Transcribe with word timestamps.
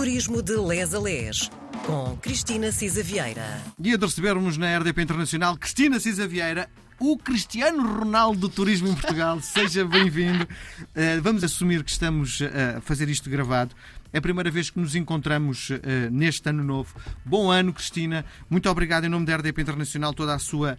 Turismo 0.00 0.40
de 0.40 0.56
Les 0.56 0.94
a 0.94 0.98
Les, 0.98 1.50
com 1.84 2.16
Cristina 2.22 2.72
Cisa 2.72 3.02
Vieira. 3.02 3.60
Dia 3.78 3.98
de 3.98 4.06
recebermos 4.06 4.56
na 4.56 4.78
RDP 4.78 5.02
Internacional 5.02 5.58
Cristina 5.58 6.00
Cisa 6.00 6.26
Vieira, 6.26 6.70
o 6.98 7.18
Cristiano 7.18 7.98
Ronaldo 7.98 8.40
do 8.40 8.48
turismo 8.48 8.88
em 8.88 8.94
Portugal. 8.94 9.38
Seja 9.44 9.84
bem-vindo. 9.84 10.44
Uh, 10.44 11.20
vamos 11.20 11.44
assumir 11.44 11.84
que 11.84 11.90
estamos 11.90 12.40
uh, 12.40 12.78
a 12.78 12.80
fazer 12.80 13.10
isto 13.10 13.28
gravado. 13.28 13.76
É 14.10 14.16
a 14.16 14.22
primeira 14.22 14.50
vez 14.50 14.70
que 14.70 14.80
nos 14.80 14.94
encontramos 14.94 15.68
uh, 15.68 15.76
neste 16.10 16.48
ano 16.48 16.64
novo. 16.64 16.94
Bom 17.22 17.50
ano, 17.50 17.70
Cristina. 17.70 18.24
Muito 18.48 18.70
obrigado 18.70 19.04
em 19.04 19.10
nome 19.10 19.26
da 19.26 19.36
RDP 19.36 19.60
Internacional, 19.60 20.14
toda 20.14 20.34
a 20.34 20.38
sua 20.38 20.78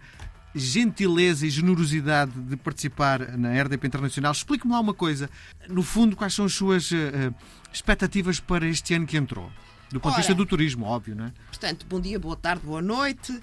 gentileza 0.54 1.46
e 1.46 1.50
generosidade 1.50 2.32
de 2.32 2.56
participar 2.56 3.36
na 3.36 3.60
RDP 3.62 3.86
Internacional. 3.86 4.32
Explique-me 4.32 4.72
lá 4.72 4.80
uma 4.80 4.94
coisa. 4.94 5.30
No 5.68 5.82
fundo, 5.82 6.16
quais 6.16 6.34
são 6.34 6.44
as 6.44 6.52
suas 6.52 6.90
expectativas 7.72 8.38
para 8.40 8.66
este 8.66 8.94
ano 8.94 9.06
que 9.06 9.16
entrou? 9.16 9.50
Do 9.92 10.00
ponto 10.00 10.12
de 10.12 10.20
vista 10.20 10.34
do 10.34 10.46
turismo, 10.46 10.86
óbvio, 10.86 11.14
não 11.14 11.26
é? 11.26 11.32
Portanto, 11.48 11.84
bom 11.86 12.00
dia, 12.00 12.18
boa 12.18 12.34
tarde, 12.34 12.64
boa 12.64 12.80
noite. 12.80 13.30
Uh, 13.30 13.42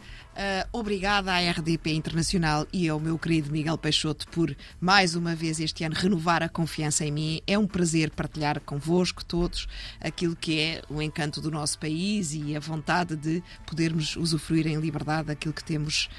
obrigada 0.71 1.31
à 1.31 1.51
RDP 1.51 1.93
Internacional 1.93 2.65
e 2.73 2.89
ao 2.89 2.99
meu 2.99 3.19
querido 3.19 3.51
Miguel 3.51 3.77
Peixoto 3.77 4.27
por 4.29 4.55
mais 4.81 5.13
uma 5.13 5.35
vez 5.35 5.59
este 5.59 5.83
ano 5.83 5.93
renovar 5.95 6.41
a 6.41 6.49
confiança 6.49 7.05
em 7.05 7.11
mim. 7.11 7.41
É 7.45 7.55
um 7.55 7.67
prazer 7.67 8.09
partilhar 8.09 8.59
convosco 8.61 9.23
todos 9.23 9.67
aquilo 10.01 10.35
que 10.35 10.59
é 10.59 10.81
o 10.89 10.99
encanto 10.99 11.39
do 11.39 11.51
nosso 11.51 11.77
país 11.77 12.33
e 12.33 12.55
a 12.55 12.59
vontade 12.59 13.15
de 13.15 13.43
podermos 13.67 14.15
usufruir 14.15 14.65
em 14.65 14.77
liberdade 14.77 15.27
daquilo 15.27 15.53
que 15.53 15.63
temos 15.63 16.09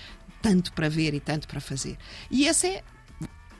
tanto 0.40 0.72
para 0.72 0.88
ver 0.88 1.12
e 1.12 1.18
tanto 1.18 1.48
para 1.48 1.60
fazer. 1.60 1.98
E 2.30 2.46
essa 2.46 2.68
é 2.68 2.84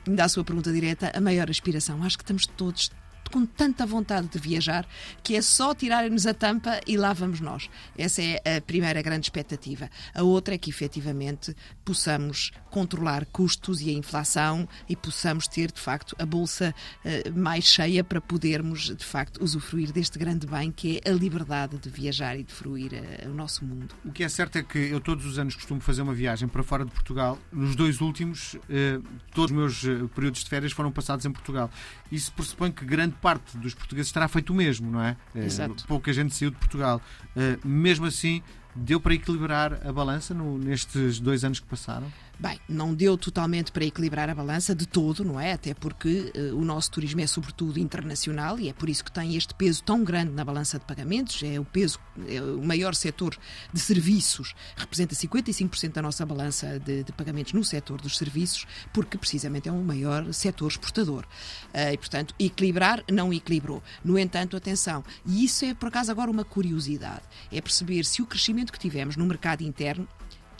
ainda 0.06 0.24
a 0.24 0.28
sua 0.28 0.44
pergunta 0.44 0.72
direta, 0.72 1.10
a 1.14 1.20
maior 1.20 1.50
aspiração. 1.50 2.02
Acho 2.04 2.16
que 2.16 2.24
estamos 2.24 2.46
todos 2.46 2.90
com 3.30 3.46
tanta 3.46 3.86
vontade 3.86 4.28
de 4.28 4.38
viajar 4.38 4.86
que 5.22 5.36
é 5.36 5.42
só 5.42 5.74
tirarem-nos 5.74 6.26
a 6.26 6.34
tampa 6.34 6.80
e 6.86 6.96
lá 6.96 7.12
vamos 7.12 7.40
nós. 7.40 7.70
Essa 7.96 8.22
é 8.22 8.56
a 8.56 8.60
primeira 8.60 9.00
grande 9.02 9.26
expectativa. 9.26 9.88
A 10.14 10.22
outra 10.22 10.54
é 10.54 10.58
que 10.58 10.70
efetivamente 10.70 11.54
possamos 11.84 12.50
controlar 12.70 13.26
custos 13.26 13.80
e 13.80 13.90
a 13.90 13.92
inflação 13.92 14.68
e 14.88 14.96
possamos 14.96 15.46
ter 15.46 15.72
de 15.72 15.80
facto 15.80 16.14
a 16.18 16.26
bolsa 16.26 16.74
uh, 17.04 17.38
mais 17.38 17.64
cheia 17.64 18.02
para 18.02 18.20
podermos 18.20 18.94
de 18.94 19.04
facto 19.04 19.42
usufruir 19.42 19.92
deste 19.92 20.18
grande 20.18 20.46
bem 20.46 20.70
que 20.70 21.00
é 21.04 21.10
a 21.10 21.12
liberdade 21.12 21.78
de 21.78 21.88
viajar 21.88 22.38
e 22.38 22.44
de 22.44 22.52
fruir 22.52 22.92
uh, 22.92 23.28
o 23.28 23.34
nosso 23.34 23.64
mundo. 23.64 23.94
O 24.04 24.12
que 24.12 24.24
é 24.24 24.28
certo 24.28 24.56
é 24.56 24.62
que 24.62 24.78
eu 24.78 25.00
todos 25.00 25.24
os 25.26 25.38
anos 25.38 25.54
costumo 25.54 25.80
fazer 25.80 26.02
uma 26.02 26.14
viagem 26.14 26.48
para 26.48 26.62
fora 26.62 26.84
de 26.84 26.90
Portugal. 26.90 27.38
Nos 27.52 27.76
dois 27.76 28.00
últimos, 28.00 28.54
uh, 28.54 29.02
todos 29.32 29.50
os 29.50 29.56
meus 29.56 30.08
períodos 30.14 30.42
de 30.44 30.50
férias 30.50 30.72
foram 30.72 30.90
passados 30.90 31.24
em 31.24 31.32
Portugal. 31.32 31.70
Isso 32.10 32.32
pressupõe 32.32 32.72
que 32.72 32.84
grande 32.84 33.09
parte 33.16 33.56
dos 33.58 33.74
portugueses 33.74 34.10
terá 34.12 34.28
feito 34.28 34.52
o 34.52 34.56
mesmo, 34.56 34.90
não 34.90 35.02
é? 35.02 35.16
Eh, 35.34 35.44
Exato. 35.44 35.86
Pouca 35.86 36.12
gente 36.12 36.34
saiu 36.34 36.50
de 36.50 36.56
Portugal. 36.56 37.00
Eh, 37.36 37.58
mesmo 37.64 38.06
assim, 38.06 38.42
deu 38.74 39.00
para 39.00 39.14
equilibrar 39.14 39.86
a 39.86 39.92
balança 39.92 40.34
no, 40.34 40.58
nestes 40.58 41.20
dois 41.20 41.44
anos 41.44 41.60
que 41.60 41.66
passaram? 41.66 42.06
Bem, 42.40 42.58
não 42.66 42.94
deu 42.94 43.18
totalmente 43.18 43.70
para 43.70 43.84
equilibrar 43.84 44.30
a 44.30 44.34
balança 44.34 44.74
de 44.74 44.86
todo, 44.86 45.22
não 45.22 45.38
é? 45.38 45.52
Até 45.52 45.74
porque 45.74 46.32
uh, 46.34 46.56
o 46.56 46.64
nosso 46.64 46.90
turismo 46.90 47.20
é 47.20 47.26
sobretudo 47.26 47.78
internacional 47.78 48.58
e 48.58 48.70
é 48.70 48.72
por 48.72 48.88
isso 48.88 49.04
que 49.04 49.12
tem 49.12 49.36
este 49.36 49.52
peso 49.52 49.82
tão 49.82 50.02
grande 50.02 50.32
na 50.32 50.42
balança 50.42 50.78
de 50.78 50.86
pagamentos. 50.86 51.42
É 51.42 51.60
o 51.60 51.66
peso, 51.66 52.00
é 52.26 52.40
o 52.40 52.64
maior 52.64 52.94
setor 52.94 53.36
de 53.70 53.78
serviços, 53.78 54.54
representa 54.74 55.14
55% 55.14 55.92
da 55.92 56.00
nossa 56.00 56.24
balança 56.24 56.80
de, 56.80 57.04
de, 57.04 57.12
pagamentos 57.12 57.52
no 57.52 57.62
setor 57.62 58.00
dos 58.00 58.16
serviços, 58.16 58.66
porque 58.90 59.18
precisamente 59.18 59.68
é 59.68 59.72
o 59.72 59.84
maior 59.84 60.32
setor 60.32 60.68
exportador. 60.68 61.26
Uh, 61.74 61.92
e, 61.92 61.98
portanto, 61.98 62.34
equilibrar 62.38 63.04
não 63.12 63.34
equilibrou. 63.34 63.82
No 64.02 64.18
entanto, 64.18 64.56
atenção, 64.56 65.04
e 65.26 65.44
isso 65.44 65.66
é 65.66 65.74
por 65.74 65.88
acaso 65.88 66.10
agora 66.10 66.30
uma 66.30 66.44
curiosidade, 66.44 67.20
é 67.52 67.60
perceber 67.60 68.06
se 68.06 68.22
o 68.22 68.26
crescimento 68.26 68.72
que 68.72 68.78
tivemos 68.78 69.14
no 69.14 69.26
mercado 69.26 69.60
interno 69.60 70.08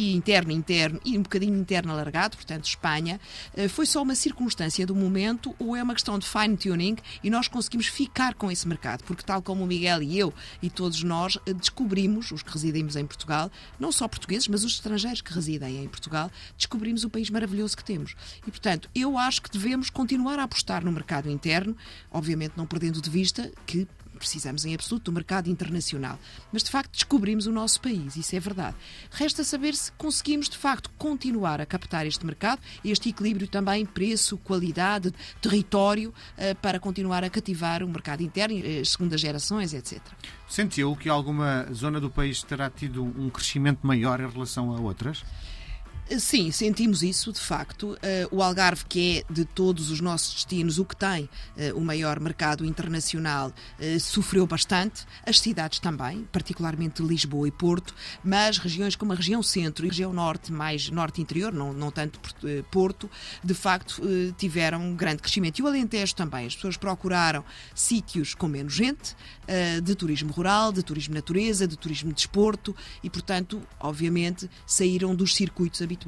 e 0.01 0.15
interno, 0.15 0.51
interno 0.51 0.99
e 1.05 1.19
um 1.19 1.23
bocadinho 1.23 1.55
interno 1.59 1.93
alargado, 1.93 2.35
portanto, 2.35 2.65
Espanha, 2.65 3.21
eh, 3.55 3.69
foi 3.69 3.85
só 3.85 4.01
uma 4.01 4.15
circunstância 4.15 4.87
do 4.87 4.95
momento 4.95 5.55
ou 5.59 5.77
é 5.77 5.83
uma 5.83 5.93
questão 5.93 6.19
de 6.19 6.27
fine-tuning 6.27 6.97
e 7.23 7.29
nós 7.29 7.49
conseguimos 7.49 7.87
ficar 7.87 8.33
com 8.33 8.51
esse 8.51 8.67
mercado? 8.67 9.05
Porque, 9.05 9.23
tal 9.23 9.43
como 9.43 9.63
o 9.63 9.67
Miguel 9.67 10.03
e 10.03 10.19
eu 10.19 10.33
e 10.63 10.71
todos 10.71 11.03
nós 11.03 11.37
eh, 11.45 11.53
descobrimos, 11.53 12.31
os 12.31 12.43
que 12.43 12.51
residimos 12.51 12.97
em 12.97 13.05
Portugal, 13.05 13.53
não 13.79 13.93
só 13.93 14.09
portugueses, 14.09 14.49
mas 14.49 14.65
os 14.65 14.73
estrangeiros 14.73 15.21
que 15.21 15.35
residem 15.35 15.85
em 15.85 15.89
Portugal, 15.89 16.31
descobrimos 16.57 17.05
o 17.05 17.11
país 17.11 17.29
maravilhoso 17.29 17.77
que 17.77 17.85
temos. 17.85 18.17
E, 18.47 18.51
portanto, 18.51 18.89
eu 18.95 19.19
acho 19.19 19.43
que 19.43 19.51
devemos 19.51 19.91
continuar 19.91 20.39
a 20.39 20.45
apostar 20.45 20.83
no 20.83 20.91
mercado 20.91 21.29
interno, 21.29 21.77
obviamente 22.11 22.55
não 22.57 22.65
perdendo 22.67 23.03
de 23.03 23.11
vista 23.11 23.53
que 23.67 23.87
precisamos 24.21 24.65
em 24.65 24.75
absoluto 24.75 25.11
do 25.11 25.13
mercado 25.13 25.51
internacional. 25.51 26.19
Mas, 26.53 26.63
de 26.63 26.71
facto, 26.71 26.93
descobrimos 26.93 27.47
o 27.47 27.53
nosso 27.53 27.81
país, 27.81 28.15
isso 28.15 28.37
é 28.37 28.39
verdade. 28.39 28.77
Resta 29.11 29.43
saber 29.43 29.75
se 29.75 29.91
conseguimos, 29.93 30.49
de 30.49 30.57
facto, 30.57 30.91
continuar 30.97 31.61
a 31.61 31.67
captar 31.67 32.07
este 32.07 32.25
mercado, 32.25 32.61
este 32.85 33.09
equilíbrio 33.09 33.49
também 33.49 33.85
preço, 33.85 34.37
qualidade, 34.39 35.13
território, 35.41 36.15
eh, 36.37 36.55
para 36.55 36.79
continuar 36.79 37.25
a 37.25 37.31
cativar 37.31 37.83
o 37.83 37.89
mercado 37.89 38.23
interno, 38.23 38.59
as 38.59 38.65
eh, 38.65 38.85
segundas 38.85 39.21
gerações, 39.21 39.73
etc. 39.73 40.01
Sentiu 40.47 40.95
que 40.95 41.09
alguma 41.09 41.67
zona 41.73 41.99
do 41.99 42.11
país 42.11 42.43
terá 42.43 42.69
tido 42.69 43.03
um 43.03 43.31
crescimento 43.31 43.87
maior 43.87 44.21
em 44.21 44.29
relação 44.29 44.75
a 44.75 44.81
outras? 44.81 45.25
Sim, 46.19 46.51
sentimos 46.51 47.05
isso, 47.05 47.33
de 47.33 47.39
facto. 47.39 47.93
Uh, 47.93 47.97
o 48.37 48.43
Algarve, 48.43 48.85
que 48.89 49.19
é 49.19 49.33
de 49.33 49.45
todos 49.45 49.93
os 49.93 50.01
nossos 50.01 50.35
destinos 50.35 50.77
o 50.81 50.85
que 50.85 50.97
tem 50.97 51.25
uh, 51.25 51.77
o 51.77 51.81
maior 51.81 52.19
mercado 52.19 52.65
internacional, 52.65 53.51
uh, 53.79 54.01
sofreu 54.01 54.45
bastante. 54.45 55.07
As 55.25 55.39
cidades 55.39 55.79
também, 55.79 56.27
particularmente 56.33 57.01
Lisboa 57.01 57.47
e 57.47 57.53
Porto, 57.53 57.95
mas 58.25 58.59
regiões 58.59 58.97
como 58.97 59.13
a 59.13 59.15
região 59.15 59.41
centro 59.41 59.87
e 59.87 59.89
a 59.89 59.91
região 59.91 60.13
norte, 60.13 60.51
mais 60.51 60.91
norte 60.91 61.23
interior, 61.23 61.53
não, 61.53 61.73
não 61.73 61.93
tanto 61.93 62.19
Porto, 62.73 63.09
de 63.45 63.55
facto 63.55 64.03
tiveram 64.37 64.83
um 64.83 64.97
grande 64.97 65.23
crescimento. 65.23 65.61
E 65.61 65.63
o 65.63 65.67
Alentejo 65.69 66.15
também. 66.15 66.47
As 66.47 66.57
pessoas 66.57 66.77
procuraram 66.77 67.45
sítios 67.75 68.35
com 68.35 68.49
menos 68.49 68.73
gente, 68.73 69.15
de 69.83 69.95
turismo 69.95 70.33
rural, 70.33 70.73
de 70.73 70.83
turismo 70.83 71.15
natureza, 71.15 71.67
de 71.67 71.77
turismo 71.77 72.11
de 72.11 72.17
desporto 72.17 72.75
e, 73.03 73.11
portanto, 73.11 73.63
obviamente, 73.79 74.51
saíram 74.67 75.15
dos 75.15 75.35
circuitos 75.35 75.83
habituais 75.83 76.00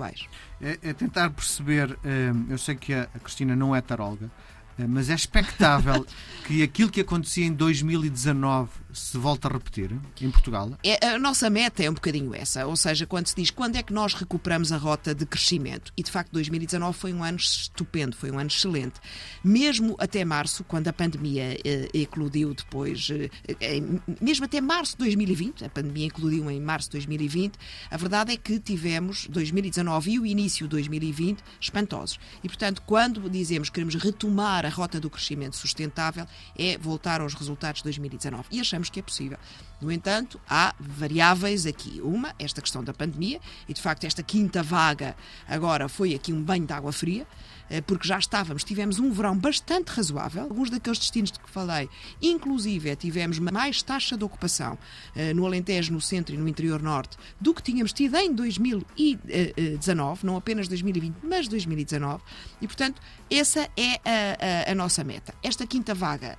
É, 0.61 0.79
é 0.83 0.93
tentar 0.93 1.31
perceber, 1.31 1.99
eh, 2.05 2.33
eu 2.49 2.59
sei 2.59 2.75
que 2.75 2.95
a 2.95 3.07
Cristina 3.23 3.57
não 3.57 3.75
é 3.75 3.81
taróloga, 3.81 4.31
eh, 4.79 4.87
mas 4.87 5.11
é 5.11 5.15
expectável 5.15 6.07
que 6.47 6.63
aquilo 6.63 6.91
que 6.91 7.01
acontecia 7.01 7.45
em 7.45 7.53
2019 7.53 8.71
se 8.93 9.17
volta 9.17 9.49
a 9.49 9.53
repetir 9.53 9.93
em 10.21 10.31
Portugal? 10.31 10.71
É, 10.85 11.07
a 11.07 11.19
nossa 11.19 11.49
meta 11.49 11.83
é 11.83 11.91
um 11.91 11.95
bocadinho 11.95 12.35
essa, 12.35 12.67
ou 12.67 12.77
seja, 12.77 13.07
quando 13.07 13.27
se 13.27 13.37
diz 13.37 13.51
quando 13.51 13.77
é 13.77 13.83
que 13.83 13.93
nós 13.93 14.15
recuperamos 14.15 14.73
a 14.73 14.77
rota 14.77 15.15
de 15.15 15.27
crescimento, 15.27 15.93
e 15.97 16.03
de 16.03 16.11
facto 16.11 16.31
2019 16.33 16.97
foi 16.97 17.13
um 17.13 17.23
ano 17.23 17.39
estupendo, 17.39 18.17
foi 18.17 18.31
um 18.31 18.39
ano 18.39 18.49
excelente. 18.49 19.01
Mesmo 19.43 19.97
até 19.99 20.25
março, 20.25 20.65
quando 20.65 20.89
a 20.89 20.93
pandemia 20.93 21.59
eh, 21.65 21.89
eclodiu 21.95 22.55
depois, 22.55 23.09
eh, 23.11 23.83
mesmo 24.21 24.45
até 24.45 24.61
março 24.61 24.93
de 24.93 24.99
2020, 24.99 25.65
a 25.65 25.69
pandemia 25.69 26.07
eclodiu 26.07 26.51
em 26.51 26.61
março 26.61 26.89
de 26.89 26.93
2020, 26.93 27.59
a 27.91 27.97
verdade 27.97 28.33
é 28.33 28.37
que 28.37 28.59
tivemos 28.59 29.27
2019 29.29 30.13
e 30.13 30.19
o 30.19 30.27
início 30.27 30.67
de 30.67 30.71
2020 30.71 31.43
espantosos. 31.61 32.19
E 32.43 32.49
portanto, 32.49 32.83
quando 32.87 33.29
dizemos 33.29 33.69
que 33.69 33.75
queremos 33.75 33.95
retomar 33.95 34.67
a 34.67 34.69
rota 34.69 35.01
do 35.01 35.11
crescimento 35.11 35.57
sustentável, 35.57 36.27
é 36.57 36.77
voltar 36.79 37.21
aos 37.21 37.35
resultados 37.35 37.81
de 37.81 37.85
2019. 37.85 38.45
E 38.51 38.61
achamos 38.61 38.82
que 38.91 39.01
é 39.01 39.03
possível. 39.03 39.39
No 39.81 39.91
entanto, 39.91 40.41
há 40.49 40.75
variáveis 40.79 41.67
aqui. 41.67 42.01
Uma, 42.03 42.35
esta 42.39 42.63
questão 42.63 42.85
da 42.85 42.95
pandemia, 42.95 43.41
e 43.69 43.75
de 43.75 43.83
facto 43.83 44.05
esta 44.05 44.23
quinta 44.23 44.63
vaga 44.63 45.17
agora 45.49 45.89
foi 45.89 46.15
aqui 46.15 46.33
um 46.33 46.41
banho 46.41 46.65
de 46.65 46.73
água 46.73 46.93
fria, 46.93 47.27
eh, 47.69 47.81
porque 47.81 48.07
já 48.07 48.19
estávamos, 48.19 48.63
tivemos 48.63 48.99
um 48.99 49.11
verão 49.11 49.37
bastante 49.37 49.89
razoável. 49.89 50.43
Alguns 50.43 50.71
daqueles 50.71 50.99
destinos 50.99 51.33
de 51.33 51.41
que 51.41 51.51
falei, 51.51 51.89
inclusive 52.21 52.95
tivemos 52.97 53.39
mais 53.39 53.83
taxa 53.83 54.17
de 54.17 54.23
ocupação 54.23 54.79
eh, 55.17 55.35
no 55.35 55.47
Alentejo, 55.47 55.93
no 55.93 56.01
centro 56.01 56.35
e 56.35 56.39
no 56.39 56.47
interior 56.47 56.81
norte 56.81 57.17
do 57.41 57.53
que 57.55 57.63
tínhamos 57.63 57.93
tido 57.93 58.17
em 58.17 58.33
2019, 58.33 60.27
não 60.27 60.37
apenas 60.37 60.69
2020, 60.69 61.17
mas 61.25 61.49
2019. 61.49 62.23
E, 62.61 62.67
portanto, 62.67 63.01
essa 63.31 63.69
é 63.77 63.95
a, 64.05 64.69
a, 64.69 64.73
a 64.73 64.75
nossa 64.75 65.03
meta. 65.03 65.35
Esta 65.43 65.67
quinta 65.67 65.95
vaga 65.95 66.39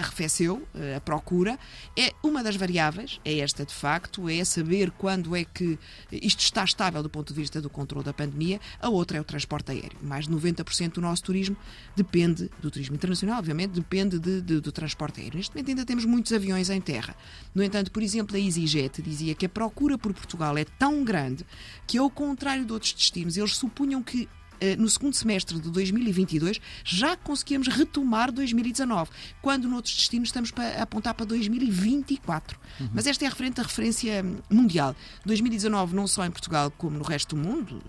arrefeceu 0.00 0.66
eh, 0.74 0.96
a 0.96 1.00
procura. 1.00 1.58
É 1.96 2.12
uma 2.22 2.42
das 2.42 2.56
variáveis, 2.56 3.20
é 3.24 3.38
esta 3.38 3.64
de 3.64 3.74
facto, 3.74 4.28
é 4.28 4.42
saber 4.44 4.90
quando 4.92 5.36
é 5.36 5.44
que 5.44 5.78
isto 6.10 6.40
está 6.40 6.64
estável 6.64 7.02
do 7.02 7.10
ponto 7.10 7.32
de 7.32 7.40
vista 7.40 7.60
do 7.60 7.68
controle 7.68 8.04
da 8.04 8.12
pandemia. 8.12 8.60
A 8.80 8.88
outra 8.88 9.18
é 9.18 9.20
o 9.20 9.24
transporte 9.24 9.70
aéreo. 9.70 9.98
Mais 10.02 10.26
de 10.26 10.34
90% 10.34 10.94
do 10.94 11.00
nosso 11.00 11.22
turismo 11.22 11.56
depende 11.94 12.50
do 12.60 12.70
turismo 12.70 12.96
internacional, 12.96 13.38
obviamente, 13.38 13.72
depende 13.72 14.18
de, 14.18 14.40
de, 14.40 14.60
do 14.60 14.72
transporte 14.72 15.20
aéreo. 15.20 15.36
Neste 15.36 15.54
momento 15.54 15.68
ainda 15.68 15.84
temos 15.84 16.04
muitos 16.04 16.32
aviões 16.32 16.70
em 16.70 16.80
terra. 16.80 17.14
No 17.54 17.62
entanto, 17.62 17.90
por 17.90 18.02
exemplo, 18.02 18.36
a 18.36 18.40
EasyJet 18.40 19.02
dizia 19.02 19.34
que 19.34 19.46
a 19.46 19.48
procura 19.48 19.98
por 19.98 20.12
Portugal 20.12 20.56
é 20.56 20.64
tão 20.64 21.04
grande 21.04 21.44
que, 21.86 21.98
ao 21.98 22.10
contrário 22.10 22.64
de 22.64 22.72
outros 22.72 22.92
destinos, 22.92 23.36
eles 23.36 23.56
supunham 23.56 24.02
que 24.02 24.22
eh, 24.22 24.39
no 24.78 24.88
segundo 24.88 25.14
semestre 25.14 25.58
de 25.58 25.70
2022 25.70 26.60
já 26.84 27.16
conseguíamos 27.16 27.68
retomar 27.68 28.30
2019, 28.32 29.10
quando 29.40 29.68
noutros 29.68 29.94
destinos 29.94 30.28
estamos 30.28 30.52
a 30.56 30.82
apontar 30.82 31.14
para 31.14 31.26
2024. 31.26 32.58
Uhum. 32.80 32.88
Mas 32.92 33.06
esta 33.06 33.24
é 33.24 33.26
a 33.26 33.30
referente 33.30 33.60
à 33.60 33.64
referência 33.64 34.24
mundial. 34.50 34.94
2019, 35.24 35.94
não 35.94 36.06
só 36.06 36.24
em 36.24 36.30
Portugal 36.30 36.70
como 36.76 36.98
no 36.98 37.04
resto 37.04 37.36
do 37.36 37.42
mundo, 37.42 37.82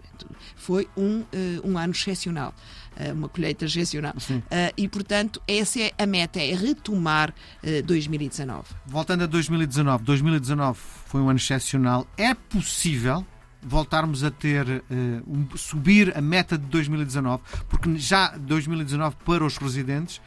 foi 0.55 0.87
um, 0.97 1.23
um 1.63 1.77
ano 1.77 1.93
excepcional. 1.93 2.53
Uma 3.13 3.29
colheita 3.29 3.65
excepcional. 3.65 4.13
Uh, 4.13 4.73
e, 4.77 4.87
portanto, 4.87 5.41
essa 5.47 5.79
é 5.79 5.93
a 5.97 6.05
meta, 6.05 6.39
é 6.39 6.53
retomar 6.53 7.33
uh, 7.63 7.83
2019. 7.83 8.63
Voltando 8.85 9.23
a 9.23 9.27
2019, 9.27 10.03
2019 10.03 10.79
foi 11.05 11.21
um 11.21 11.29
ano 11.29 11.39
excepcional. 11.39 12.05
É 12.17 12.33
possível 12.33 13.25
voltarmos 13.61 14.23
a 14.23 14.31
ter 14.31 14.67
uh, 14.67 14.83
um, 15.27 15.47
subir 15.55 16.15
a 16.17 16.21
meta 16.21 16.57
de 16.57 16.65
2019, 16.65 17.43
porque 17.69 17.97
já 17.97 18.35
2019 18.37 19.15
para 19.25 19.45
os 19.45 19.57
residentes 19.57 20.17
uh, 20.17 20.21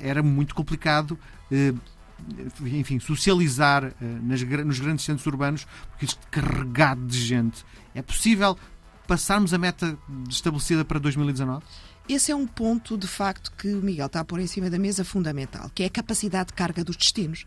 era 0.00 0.22
muito 0.22 0.54
complicado. 0.54 1.18
Uh, 1.50 1.78
enfim, 2.64 2.98
socializar 3.00 3.92
nas, 4.22 4.40
nos 4.40 4.78
grandes 4.78 5.04
centros 5.04 5.26
urbanos, 5.26 5.66
porque 5.90 6.06
isto 6.06 6.20
carregado 6.30 7.04
de 7.06 7.18
gente. 7.18 7.64
É 7.94 8.00
possível 8.00 8.56
passarmos 9.06 9.52
a 9.52 9.58
meta 9.58 9.98
estabelecida 10.30 10.84
para 10.84 10.98
2019? 10.98 11.62
Esse 12.08 12.30
é 12.30 12.36
um 12.36 12.46
ponto, 12.46 12.98
de 12.98 13.06
facto, 13.06 13.50
que 13.52 13.74
o 13.74 13.82
Miguel 13.82 14.06
está 14.06 14.20
a 14.20 14.24
pôr 14.24 14.38
em 14.38 14.46
cima 14.46 14.68
da 14.68 14.78
mesa 14.78 15.04
fundamental, 15.04 15.70
que 15.74 15.82
é 15.82 15.86
a 15.86 15.90
capacidade 15.90 16.48
de 16.48 16.54
carga 16.54 16.84
dos 16.84 16.96
destinos. 16.96 17.46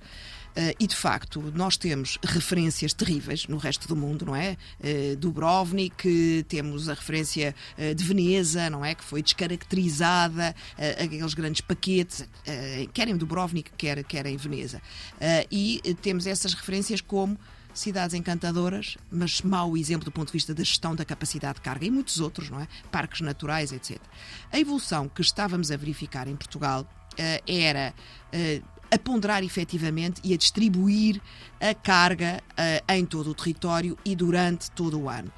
Uh, 0.57 0.73
e 0.79 0.87
de 0.87 0.95
facto, 0.95 1.39
nós 1.53 1.77
temos 1.77 2.17
referências 2.23 2.91
terríveis 2.91 3.47
no 3.47 3.57
resto 3.57 3.87
do 3.87 3.95
mundo, 3.95 4.25
não 4.25 4.35
é? 4.35 4.57
Uh, 4.79 5.15
Dubrovnik, 5.15 6.43
temos 6.47 6.89
a 6.89 6.95
referência 6.95 7.53
uh, 7.77 7.93
de 7.93 8.03
Veneza, 8.03 8.67
não 8.67 8.83
é? 8.83 8.95
Que 8.95 9.03
foi 9.03 9.21
descaracterizada, 9.21 10.55
aqueles 10.99 11.33
grandes 11.33 11.61
paquetes, 11.61 12.27
quer 12.93 13.07
em 13.07 13.15
Dubrovnik, 13.15 13.71
quer, 13.77 14.03
quer 14.03 14.25
em 14.25 14.37
Veneza. 14.37 14.81
e 15.51 15.81
temos 16.01 16.25
essas 16.25 16.53
referências 16.53 17.01
como 17.01 17.37
cidades 17.73 18.13
encantadoras, 18.13 18.97
mas 19.11 19.41
mau 19.41 19.77
exemplo 19.77 20.05
do 20.05 20.11
ponto 20.11 20.27
de 20.27 20.33
vista 20.33 20.53
da 20.53 20.63
gestão 20.63 20.95
da 20.95 21.05
capacidade 21.05 21.55
de 21.55 21.61
carga 21.61 21.85
e 21.85 21.91
muitos 21.91 22.19
outros, 22.19 22.49
não 22.49 22.59
é? 22.59 22.67
Parques 22.91 23.21
naturais, 23.21 23.71
etc. 23.71 23.99
A 24.51 24.59
evolução 24.59 25.07
que 25.07 25.21
estávamos 25.21 25.71
a 25.71 25.77
verificar 25.77 26.27
em 26.27 26.35
Portugal 26.35 26.87
era 27.47 27.93
uh, 28.33 28.65
a 28.89 28.97
ponderar 28.97 29.43
efetivamente 29.43 30.21
e 30.23 30.33
a 30.33 30.37
distribuir 30.37 31.21
a 31.59 31.73
carga 31.73 32.41
uh, 32.51 32.93
em 32.93 33.05
todo 33.05 33.31
o 33.31 33.33
território 33.33 33.97
e 34.05 34.15
durante 34.15 34.71
todo 34.71 34.99
o 34.99 35.09
ano. 35.09 35.31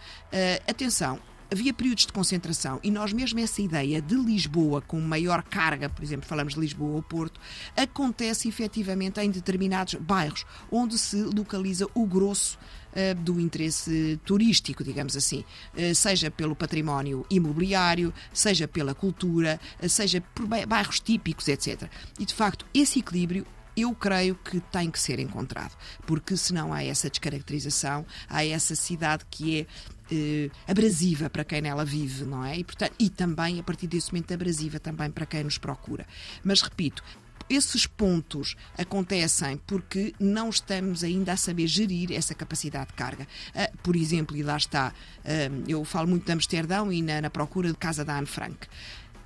atenção, 0.67 1.19
havia 1.51 1.73
períodos 1.73 2.05
de 2.05 2.13
concentração 2.13 2.79
e 2.83 2.91
nós 2.91 3.11
mesmo 3.13 3.39
essa 3.39 3.61
ideia 3.61 4.01
de 4.01 4.15
Lisboa 4.15 4.81
com 4.81 4.99
maior 4.99 5.43
carga, 5.43 5.89
por 5.89 6.03
exemplo, 6.03 6.27
falamos 6.27 6.53
de 6.53 6.59
Lisboa 6.59 6.95
ou 6.95 7.01
Porto, 7.01 7.39
acontece 7.75 8.47
efetivamente 8.47 9.19
em 9.19 9.29
determinados 9.29 9.95
bairros 9.95 10.45
onde 10.71 10.97
se 10.97 11.21
localiza 11.21 11.87
o 11.93 12.05
grosso 12.05 12.57
uh, 12.93 13.15
do 13.15 13.39
interesse 13.39 14.19
turístico, 14.25 14.83
digamos 14.83 15.15
assim, 15.15 15.43
uh, 15.73 15.95
seja 15.95 16.29
pelo 16.29 16.55
património 16.55 17.25
imobiliário, 17.29 18.13
seja 18.33 18.67
pela 18.67 18.93
cultura, 18.93 19.59
uh, 19.81 19.89
seja 19.89 20.21
por 20.33 20.45
bairros 20.45 20.99
típicos, 20.99 21.47
etc. 21.47 21.89
E 22.19 22.25
de 22.25 22.33
facto, 22.33 22.65
esse 22.73 22.99
equilíbrio 22.99 23.45
eu 23.77 23.93
creio 23.95 24.35
que 24.35 24.59
tem 24.59 24.91
que 24.91 24.99
ser 24.99 25.19
encontrado, 25.19 25.75
porque 26.05 26.35
senão 26.35 26.73
há 26.73 26.83
essa 26.83 27.09
descaracterização, 27.09 28.05
há 28.27 28.45
essa 28.45 28.75
cidade 28.75 29.23
que 29.29 29.61
é 29.61 29.65
eh, 30.11 30.49
abrasiva 30.67 31.29
para 31.29 31.43
quem 31.43 31.61
nela 31.61 31.85
vive, 31.85 32.25
não 32.25 32.43
é? 32.43 32.57
E, 32.57 32.63
portanto, 32.63 32.93
e 32.99 33.09
também, 33.09 33.59
a 33.59 33.63
partir 33.63 33.87
desse 33.87 34.11
momento, 34.11 34.33
abrasiva 34.33 34.79
também 34.79 35.09
para 35.11 35.25
quem 35.25 35.43
nos 35.43 35.57
procura. 35.57 36.05
Mas, 36.43 36.61
repito, 36.61 37.03
esses 37.49 37.87
pontos 37.87 38.55
acontecem 38.77 39.59
porque 39.65 40.13
não 40.19 40.49
estamos 40.49 41.03
ainda 41.03 41.33
a 41.33 41.37
saber 41.37 41.67
gerir 41.67 42.11
essa 42.11 42.35
capacidade 42.35 42.89
de 42.89 42.93
carga. 42.93 43.27
Uh, 43.49 43.77
por 43.79 43.95
exemplo, 43.95 44.37
e 44.37 44.43
lá 44.43 44.55
está, 44.55 44.93
uh, 45.19 45.63
eu 45.67 45.83
falo 45.83 46.07
muito 46.07 46.25
de 46.25 46.31
Amsterdão 46.31 46.93
e 46.93 47.01
na, 47.01 47.21
na 47.21 47.29
procura 47.29 47.69
de 47.69 47.77
casa 47.77 48.05
da 48.05 48.17
Anne 48.17 48.27
Frank. 48.27 48.67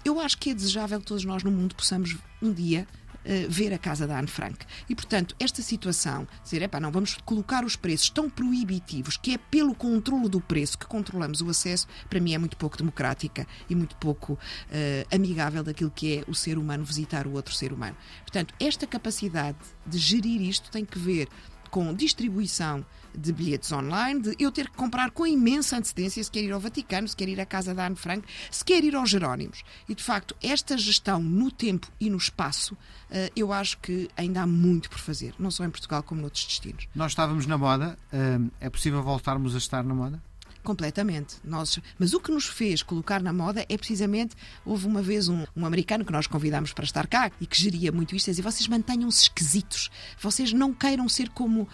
Eu 0.05 0.19
acho 0.19 0.37
que 0.37 0.49
é 0.49 0.53
desejável 0.53 0.99
que 0.99 1.05
todos 1.05 1.23
nós 1.23 1.43
no 1.43 1.51
mundo 1.51 1.75
possamos 1.75 2.17
um 2.41 2.51
dia 2.51 2.87
uh, 3.25 3.49
ver 3.49 3.73
a 3.73 3.77
casa 3.77 4.07
da 4.07 4.17
Anne 4.17 4.27
Frank. 4.27 4.65
E, 4.89 4.95
portanto, 4.95 5.35
esta 5.39 5.61
situação, 5.61 6.27
dizer, 6.43 6.61
epá, 6.61 6.79
não, 6.79 6.91
vamos 6.91 7.17
colocar 7.25 7.63
os 7.63 7.75
preços 7.75 8.09
tão 8.09 8.29
proibitivos, 8.29 9.17
que 9.17 9.33
é 9.33 9.37
pelo 9.37 9.75
controlo 9.75 10.29
do 10.29 10.41
preço 10.41 10.77
que 10.77 10.85
controlamos 10.85 11.41
o 11.41 11.49
acesso, 11.49 11.87
para 12.09 12.19
mim 12.19 12.33
é 12.33 12.37
muito 12.37 12.57
pouco 12.57 12.77
democrática 12.77 13.47
e 13.69 13.75
muito 13.75 13.95
pouco 13.97 14.33
uh, 14.33 15.15
amigável 15.15 15.63
daquilo 15.63 15.91
que 15.91 16.17
é 16.17 16.23
o 16.27 16.35
ser 16.35 16.57
humano 16.57 16.83
visitar 16.83 17.27
o 17.27 17.33
outro 17.33 17.53
ser 17.53 17.73
humano. 17.73 17.95
Portanto, 18.21 18.53
esta 18.59 18.87
capacidade 18.87 19.57
de 19.85 19.97
gerir 19.97 20.41
isto 20.41 20.71
tem 20.71 20.85
que 20.85 20.97
ver 20.97 21.27
com 21.73 21.91
distribuição 21.91 22.85
de 23.17 23.33
bilhetes 23.33 23.71
online, 23.71 24.21
de 24.21 24.35
eu 24.37 24.51
ter 24.51 24.69
que 24.69 24.77
comprar 24.77 25.09
com 25.09 25.25
imensa 25.25 25.75
antecedência 25.75 26.23
se 26.23 26.29
quer 26.29 26.43
ir 26.43 26.51
ao 26.51 26.59
Vaticano, 26.59 27.07
se 27.07 27.15
quer 27.15 27.27
ir 27.27 27.41
à 27.41 27.47
casa 27.47 27.73
da 27.73 27.87
Anne 27.87 27.95
Frank, 27.95 28.27
se 28.51 28.63
quer 28.63 28.83
ir 28.83 28.95
aos 28.95 29.09
Jerónimos. 29.09 29.63
E, 29.89 29.95
de 29.95 30.03
facto, 30.03 30.35
esta 30.39 30.77
gestão 30.77 31.19
no 31.19 31.49
tempo 31.49 31.87
e 31.99 32.11
no 32.11 32.17
espaço, 32.17 32.77
eh, 33.09 33.31
eu 33.35 33.51
acho 33.51 33.79
que 33.79 34.07
ainda 34.15 34.43
há 34.43 34.47
muito 34.47 34.87
por 34.87 34.99
fazer, 34.99 35.33
não 35.39 35.49
só 35.49 35.65
em 35.65 35.71
Portugal 35.71 36.03
como 36.03 36.21
noutros 36.21 36.45
destinos. 36.45 36.87
Nós 36.93 37.13
estávamos 37.13 37.47
na 37.47 37.57
moda, 37.57 37.97
eh, 38.11 38.39
é 38.59 38.69
possível 38.69 39.01
voltarmos 39.01 39.55
a 39.55 39.57
estar 39.57 39.83
na 39.83 39.95
moda? 39.95 40.21
Completamente. 40.63 41.35
Nós, 41.43 41.79
mas 41.99 42.13
o 42.13 42.19
que 42.19 42.31
nos 42.31 42.45
fez 42.45 42.81
colocar 42.81 43.21
na 43.21 43.33
moda 43.33 43.65
é 43.67 43.77
precisamente. 43.77 44.35
Houve 44.65 44.87
uma 44.87 45.01
vez 45.01 45.27
um, 45.27 45.45
um 45.55 45.65
americano 45.65 46.05
que 46.05 46.11
nós 46.11 46.25
convidámos 46.25 46.71
para 46.71 46.85
estar 46.85 47.05
cá 47.05 47.31
e 47.39 47.45
que 47.45 47.59
geria 47.59 47.91
muito 47.91 48.15
isto, 48.15 48.29
e 48.29 48.41
vocês 48.41 48.67
mantenham-se 48.67 49.23
esquisitos. 49.23 49.89
Vocês 50.21 50.53
não 50.53 50.73
queiram 50.73 51.07
ser 51.09 51.29
como 51.29 51.67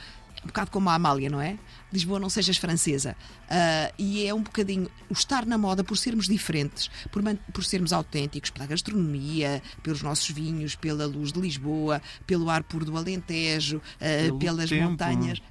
um 0.43 0.47
bocado 0.47 0.71
como 0.71 0.89
a 0.89 0.93
Amália, 0.93 1.29
não 1.29 1.41
é? 1.41 1.57
Lisboa 1.91 2.19
não 2.19 2.29
sejas 2.29 2.57
francesa. 2.57 3.15
Uh, 3.43 3.93
e 3.97 4.25
é 4.25 4.33
um 4.33 4.41
bocadinho 4.41 4.89
o 5.09 5.13
estar 5.13 5.45
na 5.45 5.57
moda 5.57 5.83
por 5.83 5.97
sermos 5.97 6.27
diferentes, 6.27 6.89
por, 7.11 7.21
por 7.53 7.63
sermos 7.63 7.91
autênticos, 7.91 8.49
pela 8.49 8.65
gastronomia, 8.65 9.61
pelos 9.83 10.01
nossos 10.01 10.29
vinhos, 10.29 10.75
pela 10.75 11.05
luz 11.05 11.33
de 11.33 11.39
Lisboa, 11.39 12.01
pelo 12.25 12.49
ar 12.49 12.63
puro 12.63 12.85
do 12.85 12.97
Alentejo, 12.97 13.77
uh, 13.77 14.37
pelas 14.37 14.69
tempo. 14.69 14.89
montanhas. 14.89 15.41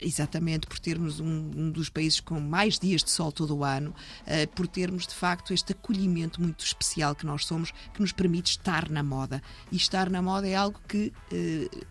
Exatamente, 0.00 0.66
por 0.66 0.78
termos 0.78 1.20
um, 1.20 1.50
um, 1.56 1.70
dos 1.70 1.88
países 1.88 2.20
com 2.20 2.40
mais 2.40 2.78
dias 2.78 3.02
de 3.02 3.10
sol 3.10 3.32
todo 3.32 3.56
o 3.56 3.64
ano, 3.64 3.94
uh, 4.22 4.48
por 4.54 4.66
termos 4.66 5.06
de 5.06 5.14
facto 5.14 5.52
este 5.52 5.72
acolhimento 5.72 6.40
muito 6.40 6.64
especial 6.64 7.14
que 7.14 7.26
nós 7.26 7.44
somos, 7.46 7.72
que 7.92 8.00
nos 8.00 8.12
permite 8.12 8.52
estar 8.52 8.88
na 8.90 9.02
moda. 9.02 9.42
E 9.70 9.76
estar 9.76 10.10
na 10.10 10.22
moda 10.22 10.48
é 10.48 10.54
algo 10.54 10.80
que. 10.88 11.12
Uh, 11.32 11.86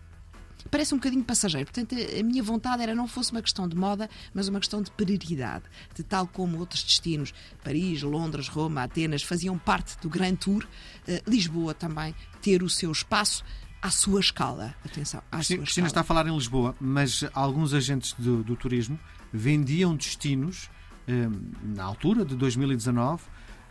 parece 0.70 0.94
um 0.94 0.98
bocadinho 0.98 1.24
passageiro. 1.24 1.66
Portanto, 1.66 1.94
a 1.94 2.22
minha 2.22 2.42
vontade 2.42 2.82
era 2.82 2.94
não 2.94 3.08
fosse 3.08 3.32
uma 3.32 3.42
questão 3.42 3.68
de 3.68 3.76
moda, 3.76 4.08
mas 4.34 4.48
uma 4.48 4.58
questão 4.58 4.82
de 4.82 4.90
perenidade. 4.90 5.64
De 5.94 6.02
tal 6.02 6.26
como 6.26 6.58
outros 6.58 6.82
destinos, 6.82 7.32
Paris, 7.64 8.02
Londres, 8.02 8.48
Roma, 8.48 8.82
Atenas, 8.82 9.22
faziam 9.22 9.58
parte 9.58 9.98
do 10.00 10.08
Grand 10.08 10.36
Tour, 10.36 10.64
uh, 10.64 11.30
Lisboa 11.30 11.74
também 11.74 12.14
ter 12.42 12.62
o 12.62 12.68
seu 12.68 12.92
espaço 12.92 13.44
à 13.80 13.90
sua 13.90 14.20
escala. 14.20 14.74
Atenção, 14.84 15.22
à 15.30 15.36
Cristina, 15.36 15.58
sua 15.58 15.64
Cristina 15.64 15.86
está 15.86 16.00
a 16.00 16.04
falar 16.04 16.26
em 16.26 16.34
Lisboa, 16.34 16.74
mas 16.80 17.24
alguns 17.32 17.72
agentes 17.72 18.14
do, 18.18 18.42
do 18.42 18.56
turismo 18.56 18.98
vendiam 19.32 19.94
destinos 19.94 20.70
eh, 21.06 21.28
na 21.62 21.84
altura 21.84 22.24
de 22.24 22.34
2019, 22.34 23.22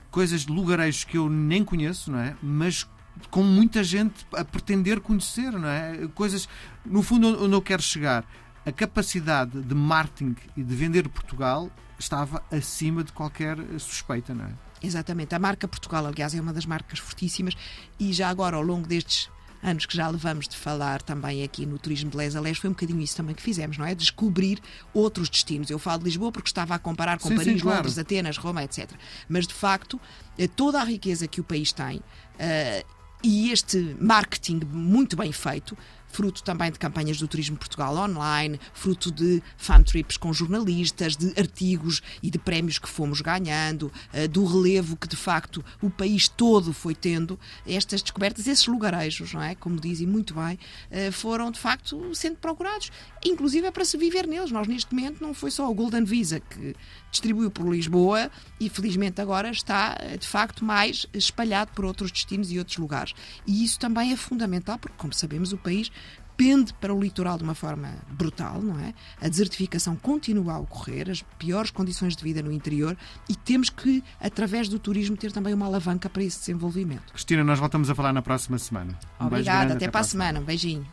coisas 0.09 0.45
de 0.45 0.51
lugareiros 0.51 1.03
que 1.03 1.17
eu 1.17 1.29
nem 1.29 1.63
conheço, 1.63 2.11
não 2.11 2.19
é? 2.19 2.35
Mas 2.41 2.87
com 3.29 3.43
muita 3.43 3.83
gente 3.83 4.25
a 4.33 4.45
pretender 4.45 4.99
conhecer, 4.99 5.51
não 5.51 5.67
é? 5.67 6.07
Coisas, 6.13 6.47
no 6.85 7.01
fundo, 7.01 7.43
onde 7.43 7.53
eu 7.53 7.61
quero 7.61 7.81
chegar, 7.81 8.25
a 8.65 8.71
capacidade 8.71 9.61
de 9.61 9.75
marketing 9.75 10.35
e 10.55 10.63
de 10.63 10.75
vender 10.75 11.07
Portugal 11.09 11.71
estava 11.97 12.43
acima 12.51 13.03
de 13.03 13.11
qualquer 13.11 13.57
suspeita, 13.79 14.33
não 14.33 14.45
é? 14.45 14.53
Exatamente. 14.81 15.33
A 15.33 15.39
marca 15.39 15.67
Portugal, 15.67 16.05
aliás, 16.05 16.35
é 16.35 16.41
uma 16.41 16.53
das 16.53 16.65
marcas 16.65 16.99
fortíssimas 16.99 17.55
e 17.99 18.13
já 18.13 18.29
agora, 18.29 18.55
ao 18.55 18.61
longo 18.61 18.87
destes 18.87 19.29
anos 19.61 19.85
que 19.85 19.95
já 19.95 20.07
levamos 20.07 20.47
de 20.47 20.55
falar 20.55 21.01
também 21.01 21.43
aqui 21.43 21.65
no 21.65 21.77
Turismo 21.77 22.09
de 22.09 22.17
Les 22.17 22.35
a 22.35 22.41
Les, 22.41 22.57
foi 22.57 22.69
um 22.69 22.73
bocadinho 22.73 23.01
isso 23.01 23.15
também 23.15 23.35
que 23.35 23.41
fizemos, 23.41 23.77
não 23.77 23.85
é? 23.85 23.95
Descobrir 23.95 24.59
outros 24.93 25.29
destinos. 25.29 25.69
Eu 25.69 25.79
falo 25.79 25.99
de 25.99 26.05
Lisboa 26.05 26.31
porque 26.31 26.49
estava 26.49 26.75
a 26.75 26.79
comparar 26.79 27.19
com 27.19 27.29
Sim, 27.29 27.35
Paris, 27.35 27.53
sim, 27.53 27.59
claro. 27.59 27.77
Londres, 27.77 27.97
Atenas, 27.97 28.37
Roma, 28.37 28.63
etc. 28.63 28.91
Mas, 29.27 29.47
de 29.47 29.53
facto, 29.53 29.99
eh, 30.37 30.47
toda 30.47 30.79
a 30.79 30.83
riqueza 30.83 31.27
que 31.27 31.41
o 31.41 31.43
país 31.43 31.71
tem 31.71 31.97
uh, 31.97 32.97
e 33.23 33.51
este 33.51 33.95
marketing 33.99 34.61
muito 34.71 35.15
bem 35.15 35.31
feito 35.31 35.77
fruto 36.17 36.41
também 36.41 36.71
de 36.71 36.79
campanhas 36.79 37.19
do 37.19 37.27
Turismo 37.27 37.55
Portugal 37.57 37.95
online, 37.95 38.59
fruto 38.73 39.11
de 39.11 39.39
fan 39.55 39.83
trips 39.83 40.17
com 40.17 40.33
jornalistas, 40.33 41.15
de 41.15 41.31
artigos 41.39 42.01
e 42.23 42.31
de 42.31 42.39
prémios 42.39 42.79
que 42.79 42.89
fomos 42.89 43.21
ganhando, 43.21 43.91
uh, 44.11 44.27
do 44.27 44.43
relevo 44.43 44.97
que 44.97 45.07
de 45.07 45.15
facto 45.15 45.63
o 45.79 45.91
país 45.91 46.27
todo 46.27 46.73
foi 46.73 46.95
tendo, 46.95 47.39
estas 47.67 48.01
descobertas, 48.01 48.47
esses 48.47 48.65
lugarejos, 48.65 49.31
não 49.31 49.43
é? 49.43 49.53
Como 49.53 49.79
dizem 49.79 50.07
muito 50.07 50.33
bem, 50.33 50.57
uh, 50.89 51.11
foram 51.11 51.51
de 51.51 51.59
facto 51.59 52.15
sendo 52.15 52.37
procurados, 52.37 52.91
inclusive 53.23 53.67
é 53.67 53.71
para 53.71 53.85
se 53.85 53.95
viver 53.95 54.25
neles. 54.25 54.49
Nós 54.49 54.67
neste 54.67 54.95
momento 54.95 55.21
não 55.21 55.35
foi 55.35 55.51
só 55.51 55.69
o 55.69 55.73
Golden 55.75 56.03
Visa 56.03 56.39
que 56.39 56.75
distribuiu 57.11 57.51
por 57.51 57.69
Lisboa 57.69 58.31
e 58.59 58.69
felizmente 58.69 59.21
agora 59.21 59.51
está 59.51 59.95
de 60.19 60.27
facto 60.27 60.65
mais 60.65 61.05
espalhado 61.13 61.71
por 61.73 61.85
outros 61.85 62.11
destinos 62.11 62.51
e 62.51 62.57
outros 62.57 62.77
lugares. 62.77 63.13
E 63.45 63.63
isso 63.63 63.77
também 63.79 64.11
é 64.11 64.15
fundamental 64.15 64.79
porque, 64.79 64.97
como 64.97 65.13
sabemos, 65.13 65.53
o 65.53 65.57
país 65.57 65.91
pende 66.37 66.73
para 66.75 66.93
o 66.93 67.01
litoral 67.01 67.37
de 67.37 67.43
uma 67.43 67.55
forma 67.55 67.95
brutal, 68.11 68.61
não 68.61 68.79
é? 68.79 68.93
A 69.19 69.27
desertificação 69.27 69.95
continua 69.95 70.53
a 70.53 70.59
ocorrer, 70.59 71.09
as 71.09 71.23
piores 71.39 71.71
condições 71.71 72.15
de 72.15 72.23
vida 72.23 72.41
no 72.43 72.51
interior 72.51 72.95
e 73.27 73.35
temos 73.35 73.69
que, 73.69 74.03
através 74.21 74.69
do 74.69 74.77
turismo, 74.77 75.17
ter 75.17 75.31
também 75.31 75.53
uma 75.53 75.65
alavanca 75.65 76.07
para 76.07 76.23
esse 76.23 76.39
desenvolvimento. 76.39 77.11
Cristina, 77.11 77.43
nós 77.43 77.59
voltamos 77.59 77.89
a 77.89 77.95
falar 77.95 78.13
na 78.13 78.21
próxima 78.21 78.59
semana. 78.59 78.97
Um 79.19 79.25
Obrigada, 79.25 79.73
até, 79.73 79.85
até 79.85 79.91
para 79.91 80.01
a 80.01 80.03
semana. 80.03 80.39
Um 80.39 80.43
beijinho. 80.43 80.85